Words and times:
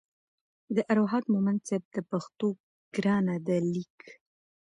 د 0.75 0.77
ارواښاد 0.91 1.23
مومند 1.33 1.59
صیب 1.67 1.83
د 1.95 1.97
پښتو 2.11 2.47
ګرانه 2.95 3.35
ده 3.45 3.57
لیک 3.73 3.97